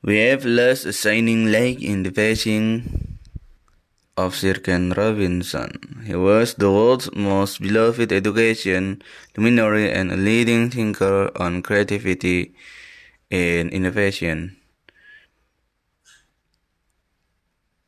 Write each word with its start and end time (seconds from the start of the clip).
We 0.00 0.18
have 0.18 0.44
lost 0.44 0.86
a 0.86 0.92
shining 0.92 1.50
light 1.50 1.82
in 1.82 2.04
the 2.04 2.12
passing 2.12 3.18
of 4.16 4.36
Sir 4.36 4.54
Ken 4.54 4.90
Robinson. 4.96 6.04
He 6.06 6.14
was 6.14 6.54
the 6.54 6.70
world's 6.70 7.10
most 7.16 7.60
beloved 7.60 8.12
education 8.12 9.02
luminary 9.36 9.90
and 9.90 10.12
a 10.12 10.16
leading 10.16 10.70
thinker 10.70 11.32
on 11.34 11.62
creativity 11.62 12.54
and 13.28 13.70
innovation. 13.70 14.56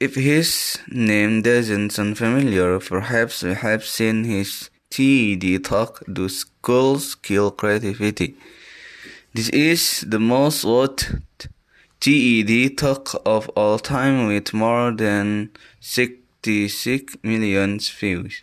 If 0.00 0.16
his 0.16 0.80
name 0.88 1.42
doesn't 1.42 1.90
sound 1.90 2.18
familiar, 2.18 2.80
perhaps 2.80 3.44
you 3.44 3.54
have 3.54 3.84
seen 3.84 4.24
his 4.24 4.70
TED 4.90 5.62
talk, 5.62 6.02
Do 6.12 6.28
Schools 6.28 7.14
Kill 7.14 7.52
Creativity? 7.52 8.34
This 9.32 9.48
is 9.50 10.04
the 10.06 10.18
most 10.18 10.64
watched 10.64 11.12
TED 12.02 12.76
talk 12.76 13.14
of 13.24 13.48
all 13.50 13.78
time 13.78 14.26
with 14.26 14.52
more 14.52 14.90
than 14.90 15.50
66 15.78 17.16
million 17.22 17.78
views. 17.78 18.42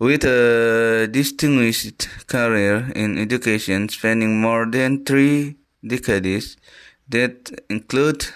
With 0.00 0.24
a 0.24 1.06
distinguished 1.08 2.08
career 2.26 2.90
in 2.96 3.18
education 3.18 3.88
spanning 3.88 4.40
more 4.40 4.66
than 4.66 5.04
three 5.04 5.58
decades 5.86 6.56
that 7.08 7.52
include 7.70 8.26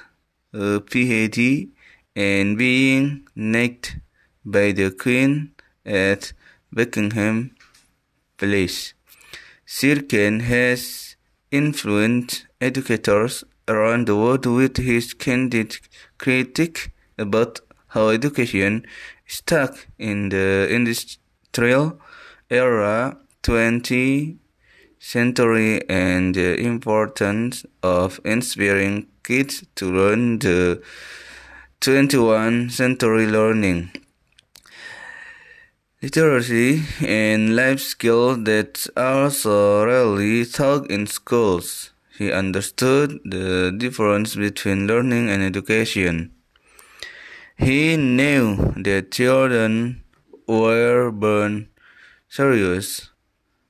a 0.54 0.78
PhD 0.78 1.70
and 2.14 2.56
being 2.56 3.26
knighted 3.34 4.00
by 4.44 4.70
the 4.70 4.92
Queen 4.92 5.56
at 5.84 6.32
Buckingham 6.72 7.56
Palace. 8.38 8.94
Sir 9.66 10.02
Ken 10.02 10.38
has 10.38 11.16
influenced 11.50 12.46
educators 12.60 13.42
around 13.72 14.06
the 14.06 14.16
world 14.16 14.46
with 14.46 14.76
his 14.76 15.14
candid 15.14 15.78
critique 16.18 16.92
about 17.18 17.60
how 17.88 18.08
education 18.08 18.84
stuck 19.26 19.86
in 19.98 20.28
the 20.28 20.68
industrial 20.70 21.98
era 22.50 23.16
20th 23.42 24.36
century 24.98 25.80
and 25.88 26.34
the 26.34 26.60
importance 26.60 27.64
of 27.82 28.20
inspiring 28.24 29.06
kids 29.24 29.64
to 29.74 29.90
learn 29.90 30.38
the 30.38 30.80
21st 31.80 32.70
century 32.70 33.26
learning 33.26 33.90
literacy 36.02 36.82
and 37.06 37.54
life 37.54 37.78
skills 37.78 38.42
that 38.42 38.88
are 38.96 39.30
so 39.30 39.84
rarely 39.84 40.44
taught 40.44 40.90
in 40.90 41.06
schools. 41.06 41.91
He 42.18 42.30
understood 42.30 43.20
the 43.24 43.72
difference 43.76 44.36
between 44.36 44.86
learning 44.86 45.30
and 45.30 45.42
education. 45.42 46.32
He 47.56 47.96
knew 47.96 48.74
that 48.76 49.12
children 49.12 50.02
were 50.46 51.10
born 51.10 51.68
serious 52.28 53.10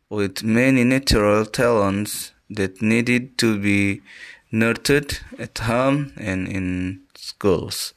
with 0.08 0.42
many 0.42 0.84
natural 0.84 1.46
talents 1.46 2.32
that 2.50 2.82
needed 2.82 3.38
to 3.38 3.58
be 3.58 4.02
nurtured 4.50 5.18
at 5.38 5.58
home 5.58 6.12
and 6.16 6.48
in 6.48 7.02
schools. 7.14 7.94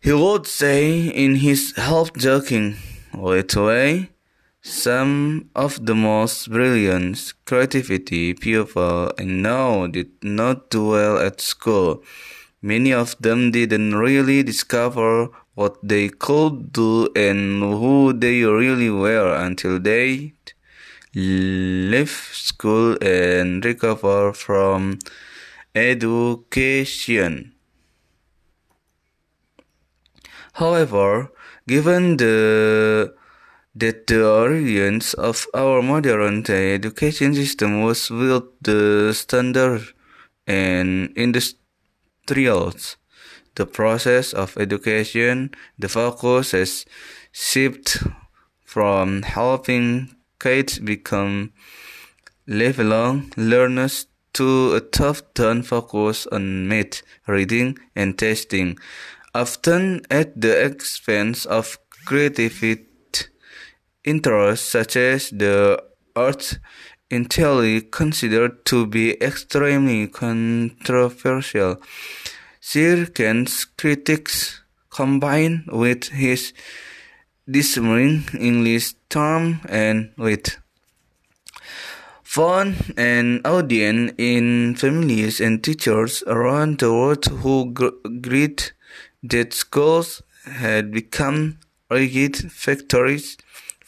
He 0.00 0.12
would 0.12 0.46
say 0.46 1.08
in 1.08 1.36
his 1.36 1.74
half 1.76 2.12
joking 2.14 2.76
way 3.14 4.10
some 4.62 5.48
of 5.54 5.86
the 5.86 5.94
most 5.94 6.50
brilliant 6.50 7.32
creativity 7.46 8.34
people 8.34 9.12
I 9.18 9.24
know 9.24 9.86
did 9.86 10.10
not 10.22 10.70
do 10.70 10.88
well 10.88 11.18
at 11.18 11.40
school. 11.40 12.02
Many 12.60 12.92
of 12.92 13.16
them 13.20 13.50
didn't 13.52 13.94
really 13.94 14.42
discover 14.42 15.28
what 15.54 15.78
they 15.82 16.08
could 16.08 16.72
do 16.72 17.08
and 17.16 17.62
who 17.62 18.12
they 18.12 18.44
really 18.44 18.90
were 18.90 19.34
until 19.34 19.80
they 19.80 20.34
left 21.14 22.36
school 22.36 22.96
and 23.02 23.64
recover 23.64 24.32
from 24.32 24.98
education. 25.74 27.52
However, 30.52 31.32
given 31.66 32.18
the 32.18 33.14
that 33.74 34.06
the 34.06 34.26
origins 34.26 35.14
of 35.14 35.46
our 35.54 35.82
modern 35.82 36.42
day 36.42 36.74
education 36.74 37.34
system 37.34 37.82
was 37.82 38.08
built 38.08 38.62
the 38.62 39.12
standard 39.14 39.82
and 40.46 41.12
industrials. 41.16 42.96
The 43.54 43.66
process 43.66 44.32
of 44.32 44.56
education, 44.56 45.50
the 45.78 45.88
focus 45.88 46.52
has 46.52 46.84
shifted 47.32 48.12
from 48.64 49.22
helping 49.22 50.16
kids 50.38 50.78
become 50.78 51.52
lifelong 52.46 53.32
learners 53.36 54.06
to 54.32 54.74
a 54.74 54.80
top-down 54.80 55.62
focus 55.62 56.26
on 56.30 56.68
math, 56.68 57.02
reading, 57.26 57.78
and 57.96 58.18
testing, 58.18 58.78
often 59.34 60.02
at 60.10 60.40
the 60.40 60.64
expense 60.64 61.44
of 61.46 61.78
creativity 62.06 62.89
interests 64.04 64.68
such 64.68 64.96
as 64.96 65.30
the 65.30 65.82
arts 66.16 66.58
entirely 67.10 67.80
considered 67.80 68.64
to 68.66 68.86
be 68.86 69.20
extremely 69.22 70.06
controversial. 70.06 71.80
Sir 72.60 73.06
Ken's 73.06 73.64
critics 73.64 74.62
combined 74.90 75.64
with 75.72 76.04
his 76.08 76.52
discerning 77.48 78.24
English 78.38 78.94
charm 79.08 79.60
and 79.68 80.12
wit 80.16 80.58
found 82.30 82.94
an 82.96 83.40
audience 83.44 84.12
in 84.16 84.72
families 84.76 85.40
and 85.40 85.64
teachers 85.64 86.22
around 86.28 86.78
the 86.78 86.92
world 86.92 87.24
who 87.42 87.74
agreed 88.04 88.70
that 89.24 89.52
schools 89.52 90.22
had 90.44 90.92
become 90.92 91.58
rigid 91.90 92.36
factories 92.52 93.36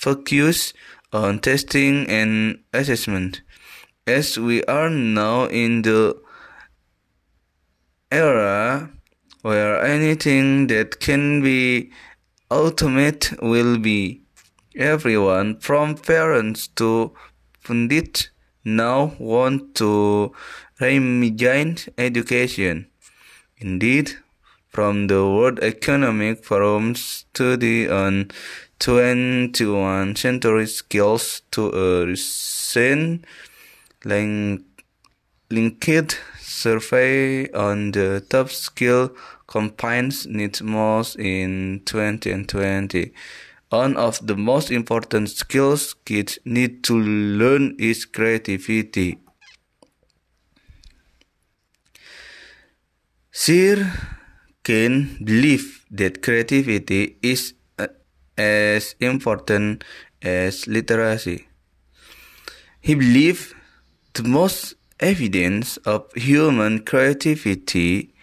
focus 0.03 0.73
on 1.13 1.39
testing 1.39 2.09
and 2.09 2.59
assessment. 2.73 3.41
As 4.05 4.37
we 4.37 4.65
are 4.65 4.91
now 4.91 5.45
in 5.45 5.83
the 5.83 6.21
era 8.11 8.91
where 9.43 9.81
anything 9.81 10.67
that 10.67 10.99
can 10.99 11.41
be 11.41 11.93
automated 12.51 13.39
will 13.41 13.79
be. 13.79 14.23
Everyone 14.75 15.59
from 15.61 15.97
parents 15.97 16.67
to 16.79 17.13
pundit 17.63 18.31
now 18.65 19.15
want 19.19 19.75
to 19.77 20.33
reimagine 20.81 21.89
education. 21.97 22.89
Indeed, 23.59 24.17
from 24.69 25.07
the 25.07 25.23
World 25.29 25.61
Economic 25.61 26.45
Forum's 26.45 27.05
study 27.05 27.89
on 27.89 28.31
21st 28.83 30.19
century 30.19 30.67
skills 30.67 31.43
to 31.53 31.71
a 31.71 32.07
recent 32.07 33.25
link, 34.05 34.65
linked 35.51 36.19
survey 36.41 37.49
on 37.53 37.93
the 37.93 38.25
top 38.29 38.51
skill 38.51 39.15
companies 39.47 40.27
need 40.27 40.61
most 40.63 41.15
in 41.15 41.81
2020. 41.85 43.13
One 43.71 43.97
of 43.97 44.19
the 44.27 44.37
most 44.37 44.73
important 44.73 45.31
skills 45.31 45.95
kids 46.05 46.41
need 46.45 46.83
to 46.85 46.99
learn 46.99 47.77
is 47.79 48.05
creativity. 48.05 49.19
Sir 53.31 53.93
Ken 54.65 55.19
believe 55.23 55.87
that 55.93 56.21
creativity 56.21 57.17
is 57.23 57.55
as 58.37 58.95
important 59.01 59.85
as 60.23 60.67
literacy. 60.67 61.49
He 62.81 62.95
believed 62.95 63.55
the 64.15 64.25
most 64.25 64.75
evidence 65.01 65.77
of 65.79 66.13
human 66.15 66.85
creativity 66.85 68.15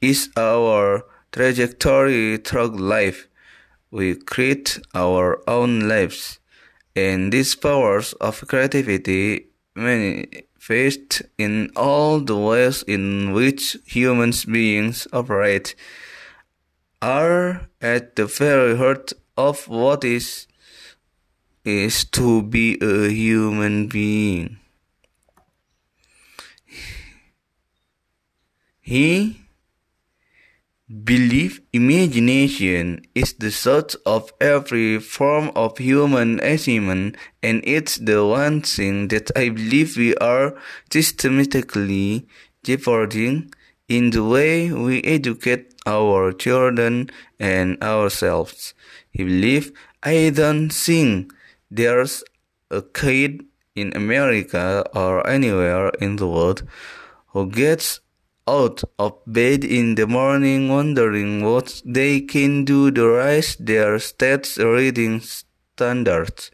is 0.00 0.30
our 0.36 1.04
trajectory 1.32 2.36
through 2.38 2.76
life. 2.76 3.28
We 3.90 4.14
create 4.14 4.78
our 4.94 5.42
own 5.48 5.88
lives, 5.88 6.38
and 6.94 7.32
these 7.32 7.54
powers 7.54 8.12
of 8.14 8.46
creativity 8.46 9.46
manifest 9.74 11.22
in 11.38 11.70
all 11.76 12.20
the 12.20 12.36
ways 12.36 12.82
in 12.86 13.32
which 13.32 13.76
human 13.84 14.32
beings 14.46 15.08
operate 15.12 15.74
are 17.02 17.68
at 17.80 18.16
the 18.16 18.26
very 18.26 18.76
heart 18.76 19.12
of 19.36 19.68
what 19.68 20.04
is 20.04 20.46
is 21.64 22.04
to 22.04 22.42
be 22.42 22.78
a 22.80 23.08
human 23.10 23.86
being. 23.86 24.58
He 28.80 29.40
believe 31.04 31.60
imagination 31.72 33.02
is 33.14 33.34
the 33.34 33.50
source 33.52 33.94
of 34.04 34.32
every 34.40 34.98
form 34.98 35.52
of 35.54 35.78
human 35.78 36.40
achievement 36.40 37.16
and 37.42 37.62
it's 37.64 37.96
the 37.98 38.26
one 38.26 38.60
thing 38.60 39.06
that 39.08 39.30
I 39.36 39.50
believe 39.50 39.96
we 39.96 40.16
are 40.16 40.56
systematically 40.90 42.26
jeopardizing 42.64 43.54
in 43.88 44.10
the 44.10 44.24
way 44.24 44.72
we 44.72 45.02
educate 45.02 45.74
our 45.86 46.32
children 46.32 47.10
and 47.38 47.80
ourselves. 47.82 48.74
He 49.10 49.24
believed 49.24 49.74
I 50.02 50.30
don't 50.30 50.70
think 50.70 51.32
there's 51.70 52.24
a 52.70 52.82
kid 52.82 53.44
in 53.74 53.96
America 53.96 54.84
or 54.94 55.26
anywhere 55.28 55.90
in 56.00 56.16
the 56.16 56.28
world 56.28 56.62
who 57.28 57.50
gets 57.50 58.00
out 58.48 58.82
of 58.98 59.18
bed 59.26 59.64
in 59.64 59.94
the 59.94 60.06
morning 60.06 60.68
wondering 60.68 61.44
what 61.44 61.82
they 61.84 62.20
can 62.20 62.64
do 62.64 62.90
to 62.90 63.08
raise 63.08 63.56
their 63.56 63.96
stats 63.96 64.58
reading 64.58 65.20
standards. 65.20 66.50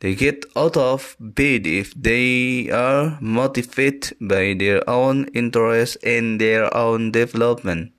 They 0.00 0.14
get 0.14 0.44
out 0.54 0.76
of 0.76 1.16
bed 1.18 1.66
if 1.66 1.94
they 1.94 2.70
are 2.70 3.18
motivated 3.20 4.16
by 4.20 4.54
their 4.58 4.88
own 4.88 5.24
interests 5.28 5.96
and 6.04 6.40
their 6.40 6.74
own 6.76 7.12
development. 7.12 7.92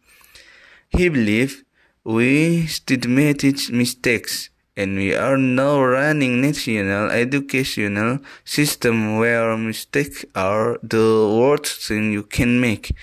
He 0.90 1.10
believes 1.10 1.64
we 2.08 2.66
stigmatize 2.68 3.70
mistakes 3.70 4.50
and 4.78 4.96
we 4.96 5.14
are 5.14 5.36
now 5.38 5.84
running 5.84 6.40
national 6.40 7.12
educational 7.12 8.20
system 8.46 9.18
where 9.18 9.58
mistakes 9.58 10.24
are 10.34 10.80
the 10.82 11.28
worst 11.38 11.86
thing 11.86 12.14
you 12.14 12.24
can 12.24 12.62
make. 12.62 12.96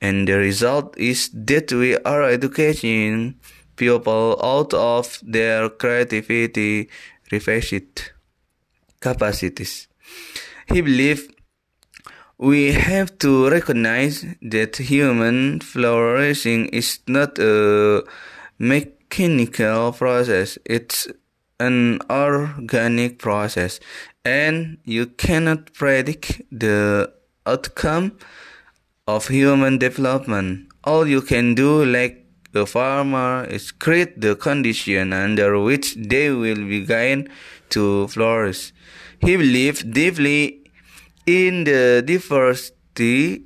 And 0.00 0.28
the 0.28 0.38
result 0.38 0.96
is 0.96 1.28
that 1.34 1.72
we 1.72 1.96
are 1.98 2.22
educating 2.22 3.34
people 3.74 4.38
out 4.40 4.72
of 4.74 5.18
their 5.24 5.68
creativity 5.68 6.88
refreshed 7.32 8.12
capacities. 9.00 9.88
He 10.68 10.82
believes 10.82 11.26
we 12.38 12.70
have 12.70 13.18
to 13.18 13.48
recognize 13.50 14.24
that 14.40 14.76
human 14.76 15.58
flourishing 15.58 16.66
is 16.66 17.00
not 17.08 17.38
a 17.40 18.04
mechanical 18.58 19.92
process, 19.92 20.58
it's 20.64 21.08
an 21.58 22.00
organic 22.10 23.18
process, 23.18 23.80
and 24.24 24.78
you 24.84 25.06
cannot 25.06 25.72
predict 25.72 26.42
the 26.50 27.12
outcome 27.46 28.12
of 29.06 29.28
human 29.28 29.78
development. 29.78 30.68
All 30.84 31.06
you 31.06 31.22
can 31.22 31.54
do, 31.54 31.84
like 31.84 32.26
a 32.54 32.66
farmer, 32.66 33.44
is 33.44 33.70
create 33.70 34.20
the 34.20 34.34
condition 34.36 35.12
under 35.12 35.60
which 35.60 35.94
they 35.94 36.30
will 36.30 36.56
begin 36.68 37.28
to 37.70 38.08
flourish. 38.08 38.72
He 39.20 39.36
believed 39.36 39.92
deeply 39.92 40.70
in 41.26 41.64
the 41.64 42.02
diversity 42.04 42.76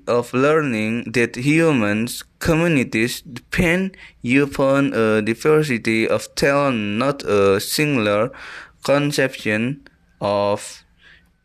of 0.07 0.33
learning 0.33 1.11
that 1.13 1.35
humans 1.35 2.23
communities 2.39 3.21
depend 3.23 3.97
upon 4.25 4.93
a 4.95 5.23
diversity 5.23 6.07
of 6.09 6.33
talent, 6.37 6.99
not 6.99 7.23
a 7.25 7.61
singular 7.61 8.31
conception 8.85 9.89
of 10.21 10.85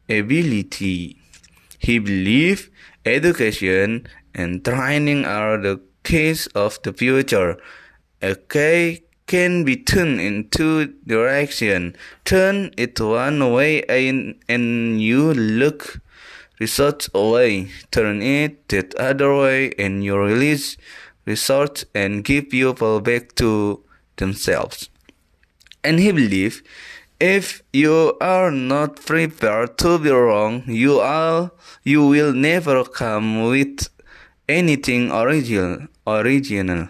ability. 0.08 1.18
He 1.80 2.00
believed 2.00 2.70
education 3.06 4.08
and 4.34 4.64
training 4.64 5.26
are 5.26 5.58
the 5.58 5.82
keys 6.04 6.48
of 6.54 6.80
the 6.84 6.94
future. 6.94 7.58
A 8.22 8.36
key 8.36 9.04
can 9.26 9.64
be 9.64 9.78
turned 9.78 10.22
in 10.22 10.50
two 10.50 10.94
directions. 11.08 11.96
Turn 12.24 12.72
it 12.78 13.00
one 13.00 13.52
way 13.52 13.84
and, 13.84 14.36
and 14.48 15.02
you 15.02 15.34
look 15.34 16.00
results 16.60 17.10
away, 17.14 17.70
turn 17.92 18.22
it 18.22 18.68
that 18.70 18.96
other 18.96 19.36
way, 19.36 19.72
and 19.78 20.04
you 20.04 20.18
release 20.18 20.78
results 21.26 21.86
and 21.94 22.24
give 22.24 22.50
people 22.50 23.02
back 23.02 23.36
to 23.36 23.84
themselves. 24.18 24.90
And 25.84 26.00
he 26.00 26.12
believed 26.12 26.66
if 27.20 27.62
you 27.72 28.18
are 28.20 28.52
not 28.52 28.98
prepared 29.06 29.78
to 29.80 30.00
be 30.00 30.10
wrong, 30.10 30.64
you 30.68 31.00
are 31.00 31.52
you 31.84 32.08
will 32.08 32.34
never 32.34 32.84
come 32.84 33.48
with 33.48 33.88
anything 34.50 35.12
original 35.12 35.88
original. 36.06 36.90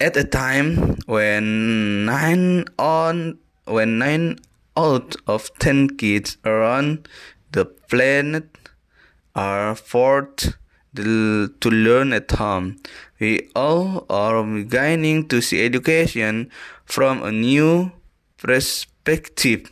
At 0.00 0.16
a 0.16 0.24
time 0.24 0.96
when 1.06 2.04
nine 2.04 2.66
on 2.78 3.38
when 3.64 3.98
nine 3.98 4.38
out 4.76 5.16
of 5.26 5.50
ten 5.58 5.96
kids 5.96 6.36
around 6.44 7.08
the 7.52 7.64
planet 7.64 8.46
are 9.34 9.74
forced 9.74 10.58
to 10.94 11.70
learn 11.70 12.12
at 12.12 12.30
home. 12.32 12.76
We 13.20 13.48
all 13.54 14.06
are 14.10 14.42
beginning 14.42 15.28
to 15.28 15.40
see 15.40 15.64
education 15.64 16.50
from 16.84 17.22
a 17.22 17.30
new 17.30 17.92
perspective. 18.38 19.70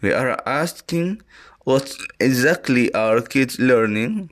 We 0.00 0.12
are 0.12 0.40
asking 0.46 1.22
what 1.64 1.94
exactly 2.20 2.92
are 2.92 3.20
kids 3.20 3.58
learning? 3.58 4.30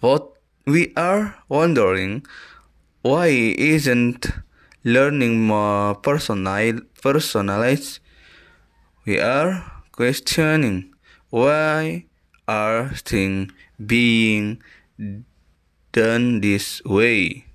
What 0.00 0.28
we 0.66 0.92
are 0.96 1.36
wondering 1.48 2.24
why 3.02 3.26
isn't 3.26 4.30
learning 4.84 5.42
more 5.42 5.96
personal, 5.96 6.80
personalized? 7.02 7.98
We 9.04 9.18
are 9.18 9.82
questioning 9.90 10.94
why 11.30 12.06
are 12.52 12.92
things 12.92 13.48
being 13.80 14.60
done 15.92 16.40
this 16.40 16.84
way. 16.84 17.46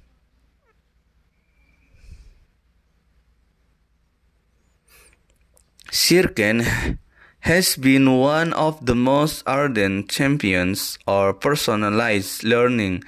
Sir 5.91 6.27
Ken 6.27 6.97
has 7.41 7.77
been 7.77 8.17
one 8.17 8.51
of 8.53 8.85
the 8.85 8.95
most 8.95 9.43
ardent 9.45 10.09
champions 10.09 10.97
of 11.07 11.39
personalized 11.39 12.43
learning. 12.43 13.03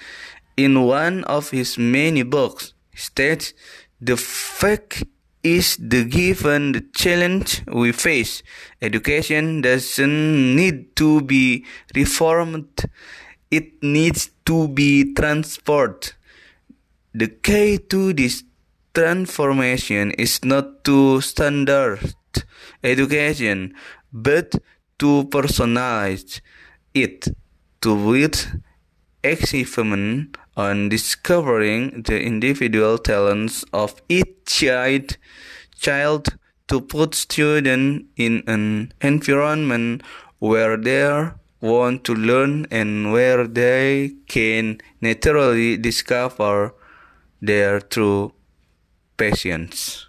In 0.56 0.86
one 0.86 1.24
of 1.26 1.50
his 1.50 1.78
many 1.78 2.24
books, 2.24 2.74
states 2.94 3.54
the 4.00 4.18
fact 4.18 5.04
is 5.44 5.78
the 5.78 6.04
given 6.04 6.74
the 6.74 6.82
challenge 6.94 7.64
we 7.68 7.92
face. 7.92 8.44
Education 8.82 9.62
doesn't 9.62 10.56
need 10.56 10.96
to 10.96 11.22
be 11.22 11.66
reformed. 11.96 12.86
It 13.50 13.82
needs 13.82 14.32
to 14.46 14.68
be 14.68 15.14
transformed. 15.14 16.14
The 17.14 17.28
key 17.28 17.80
to 17.90 18.14
this 18.14 18.44
transformation 18.94 20.12
is 20.12 20.44
not 20.44 20.84
to 20.84 21.22
standard 21.22 22.14
education, 22.84 23.74
but 24.12 24.56
to 25.00 25.24
personalize 25.32 26.42
it, 26.94 27.28
to 27.82 27.96
with 27.96 28.62
achievement 29.24 30.38
on 30.60 30.90
discovering 30.90 32.04
the 32.04 32.22
individual 32.22 32.98
talents 32.98 33.64
of 33.72 34.02
each 34.10 34.44
child, 34.46 35.16
child 35.80 36.28
to 36.68 36.82
put 36.82 37.16
students 37.16 38.04
in 38.18 38.44
an 38.46 38.92
environment 39.00 40.04
where 40.40 40.76
they 40.76 41.30
want 41.62 42.04
to 42.04 42.14
learn 42.14 42.68
and 42.72 43.14
where 43.14 43.48
they 43.48 44.12
can 44.28 44.78
naturally 45.00 45.78
discover 45.78 46.76
their 47.42 47.80
true 47.80 48.34
passions. 49.16 50.09